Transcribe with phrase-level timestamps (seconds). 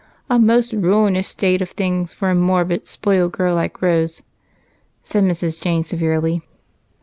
[0.31, 4.23] A most ruinous state of things for a morbid, spoilt girl like Rose,"
[5.03, 5.61] said Mrs.
[5.61, 6.41] Jane, severely.